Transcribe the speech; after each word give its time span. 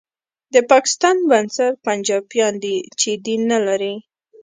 د 0.53 0.55
پاکستان 0.71 1.15
بنسټ 1.29 1.71
پنجابیان 1.85 2.53
دي 2.63 2.75
چې 2.99 3.09
دین 3.25 3.41
نه 3.51 3.59
لري 3.67 3.95